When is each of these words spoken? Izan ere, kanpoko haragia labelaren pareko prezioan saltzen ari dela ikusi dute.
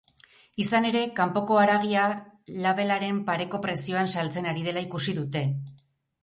Izan 0.61 0.85
ere, 0.91 1.01
kanpoko 1.19 1.59
haragia 1.63 2.05
labelaren 2.69 3.19
pareko 3.29 3.61
prezioan 3.67 4.11
saltzen 4.15 4.49
ari 4.55 4.65
dela 4.71 4.85
ikusi 4.89 5.17
dute. 5.21 5.45